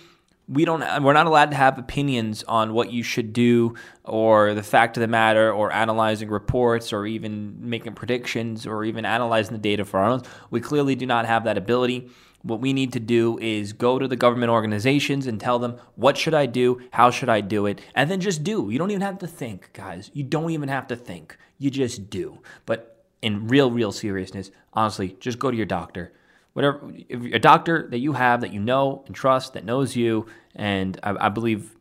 we 0.49 0.65
don't 0.65 0.81
we're 1.03 1.13
not 1.13 1.27
allowed 1.27 1.51
to 1.51 1.57
have 1.57 1.79
opinions 1.79 2.45
on 2.45 2.73
what 2.73 2.93
you 2.93 3.03
should 3.03 3.33
do 3.33 3.75
or 4.05 4.55
the 4.55 4.63
fact 4.63 4.97
of 4.97 5.01
the 5.01 5.09
matter 5.09 5.53
or 5.53 5.73
analyzing 5.73 6.29
reports 6.29 6.93
or 6.93 7.07
even 7.07 7.57
making 7.59 7.95
predictions 7.95 8.67
or 8.67 8.85
even 8.85 9.05
analyzing 9.05 9.53
the 9.53 9.59
data 9.59 9.85
for 9.85 9.99
our 9.99 10.11
own. 10.11 10.23
We 10.51 10.61
clearly 10.61 10.95
do 10.95 11.07
not 11.07 11.27
have 11.27 11.45
that 11.45 11.59
ability. 11.59 12.11
What 12.43 12.61
we 12.61 12.73
need 12.73 12.93
to 12.93 13.01
do 13.01 13.39
is 13.39 13.73
go 13.73 13.99
to 13.99 14.07
the 14.07 14.15
government 14.15 14.51
organizations 14.51 15.27
and 15.27 15.41
tell 15.41 15.59
them 15.59 15.79
what 15.97 16.17
should 16.17 16.35
i 16.35 16.47
do? 16.47 16.81
How 16.93 17.11
should 17.11 17.29
i 17.29 17.41
do 17.41 17.67
it? 17.67 17.81
And 17.95 18.09
then 18.09 18.21
just 18.21 18.45
do. 18.45 18.69
You 18.71 18.79
don't 18.79 18.93
even 18.93 19.03
have 19.03 19.19
to 19.19 19.27
think 19.27 19.73
guys. 19.73 20.13
You 20.15 20.23
don't 20.23 20.51
even 20.51 20.69
have 20.69 20.87
to 20.89 20.97
think. 20.97 21.37
You 21.59 21.71
just 21.71 22.09
do. 22.09 22.41
But 22.67 23.05
in 23.23 23.49
real 23.49 23.71
real 23.71 23.91
seriousness 23.91 24.51
honestly 24.75 25.17
just 25.19 25.39
go 25.39 25.51
to 25.51 25.57
your 25.57 25.67
doctor 25.67 26.13
whatever 26.57 26.91
a 27.11 27.39
doctor 27.39 27.87
that 27.91 27.99
you 27.99 28.15
have 28.15 28.41
that 28.41 28.53
you 28.53 28.61
know 28.61 29.05
and 29.07 29.15
trust 29.15 29.53
that 29.53 29.65
knows 29.65 29.95
you 29.95 30.27
and 30.55 30.99
i, 31.03 31.27
I 31.27 31.29
believe 31.29 31.77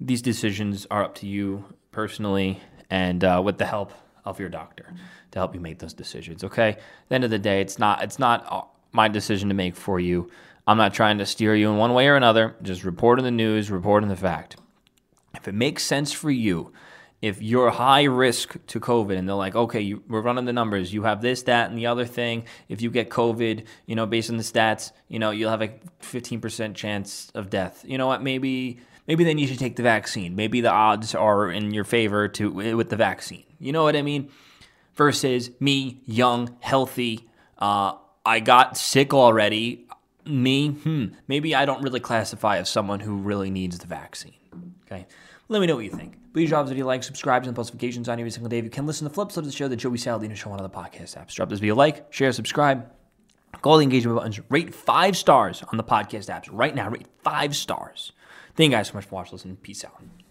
these 0.00 0.22
decisions 0.22 0.86
are 0.90 1.02
up 1.02 1.16
to 1.16 1.26
you 1.26 1.64
personally 1.90 2.60
and 2.90 3.24
uh, 3.24 3.40
with 3.44 3.58
the 3.58 3.66
help 3.66 3.92
of 4.24 4.38
your 4.38 4.48
doctor 4.48 4.92
to 5.30 5.38
help 5.38 5.54
you 5.54 5.60
make 5.60 5.78
those 5.78 5.94
decisions. 5.94 6.44
Okay. 6.44 6.70
At 6.70 6.80
the 7.08 7.14
end 7.14 7.24
of 7.24 7.30
the 7.30 7.38
day, 7.38 7.60
it's 7.60 7.78
not 7.78 8.02
it's 8.02 8.18
not 8.18 8.46
uh, 8.50 8.62
my 8.92 9.08
decision 9.08 9.48
to 9.48 9.54
make 9.54 9.76
for 9.76 10.00
you. 10.00 10.30
I'm 10.66 10.78
not 10.78 10.94
trying 10.94 11.18
to 11.18 11.26
steer 11.26 11.54
you 11.54 11.70
in 11.70 11.76
one 11.76 11.92
way 11.92 12.08
or 12.08 12.16
another. 12.16 12.56
Just 12.62 12.84
reporting 12.84 13.24
the 13.24 13.30
news, 13.30 13.70
reporting 13.70 14.08
the 14.08 14.16
fact. 14.16 14.56
If 15.34 15.48
it 15.48 15.54
makes 15.54 15.82
sense 15.82 16.12
for 16.12 16.30
you, 16.30 16.72
if 17.24 17.40
you're 17.40 17.70
high 17.70 18.02
risk 18.02 18.54
to 18.66 18.78
COVID 18.78 19.16
and 19.16 19.26
they're 19.26 19.34
like, 19.34 19.56
okay, 19.56 19.80
you, 19.80 20.02
we're 20.08 20.20
running 20.20 20.44
the 20.44 20.52
numbers, 20.52 20.92
you 20.92 21.04
have 21.04 21.22
this, 21.22 21.44
that, 21.44 21.70
and 21.70 21.78
the 21.78 21.86
other 21.86 22.04
thing. 22.04 22.44
If 22.68 22.82
you 22.82 22.90
get 22.90 23.08
COVID, 23.08 23.64
you 23.86 23.94
know, 23.94 24.04
based 24.04 24.28
on 24.28 24.36
the 24.36 24.42
stats, 24.42 24.92
you 25.08 25.18
know, 25.18 25.30
you'll 25.30 25.48
have 25.48 25.62
a 25.62 25.68
15% 26.02 26.74
chance 26.74 27.32
of 27.34 27.48
death. 27.48 27.82
You 27.88 27.96
know 27.96 28.06
what? 28.06 28.22
Maybe, 28.22 28.78
maybe 29.08 29.24
then 29.24 29.38
you 29.38 29.46
should 29.46 29.58
take 29.58 29.76
the 29.76 29.82
vaccine. 29.82 30.36
Maybe 30.36 30.60
the 30.60 30.70
odds 30.70 31.14
are 31.14 31.50
in 31.50 31.72
your 31.72 31.84
favor 31.84 32.28
to 32.28 32.50
with 32.50 32.90
the 32.90 32.96
vaccine. 32.96 33.44
You 33.58 33.72
know 33.72 33.84
what 33.84 33.96
I 33.96 34.02
mean? 34.02 34.28
Versus 34.94 35.50
me, 35.60 36.02
young, 36.04 36.58
healthy. 36.60 37.26
Uh, 37.58 37.94
I 38.26 38.40
got 38.40 38.76
sick 38.76 39.14
already. 39.14 39.86
Me, 40.26 40.68
hmm, 40.68 41.06
maybe 41.26 41.54
I 41.54 41.64
don't 41.64 41.82
really 41.82 42.00
classify 42.00 42.58
as 42.58 42.68
someone 42.68 43.00
who 43.00 43.16
really 43.16 43.50
needs 43.50 43.78
the 43.78 43.86
vaccine. 43.86 44.34
Okay. 44.84 45.06
Let 45.48 45.60
me 45.60 45.66
know 45.66 45.76
what 45.76 45.84
you 45.84 45.90
think. 45.90 46.16
Please 46.32 46.48
drop 46.48 46.64
this 46.64 46.70
video 46.70 46.86
like, 46.86 47.02
subscribe, 47.02 47.44
and 47.44 47.54
post 47.54 47.70
notifications 47.72 48.08
on 48.08 48.18
every 48.18 48.30
single 48.30 48.48
day. 48.48 48.58
If 48.58 48.64
you 48.64 48.70
can 48.70 48.86
listen 48.86 49.04
to 49.04 49.10
the 49.10 49.14
flip 49.14 49.30
side 49.30 49.40
of 49.40 49.46
the 49.46 49.52
show, 49.52 49.68
the 49.68 49.76
Joey 49.76 49.98
Saladino 49.98 50.34
Show 50.34 50.50
on 50.50 50.58
other 50.58 50.68
podcast 50.68 51.16
apps. 51.16 51.34
Drop 51.34 51.48
this 51.48 51.60
video 51.60 51.74
like, 51.74 52.12
share, 52.12 52.32
subscribe. 52.32 52.90
Call 53.62 53.76
the 53.76 53.84
engagement 53.84 54.16
buttons. 54.16 54.40
Rate 54.50 54.74
five 54.74 55.16
stars 55.16 55.62
on 55.70 55.76
the 55.76 55.84
podcast 55.84 56.28
apps 56.28 56.48
right 56.50 56.74
now. 56.74 56.88
Rate 56.90 57.06
five 57.22 57.54
stars. 57.54 58.12
Thank 58.56 58.70
you 58.70 58.76
guys 58.76 58.88
so 58.88 58.94
much 58.94 59.04
for 59.04 59.16
watching. 59.16 59.32
Listen. 59.32 59.56
Peace 59.56 59.84
out. 59.84 60.23